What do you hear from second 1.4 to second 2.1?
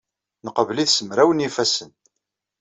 yifassen.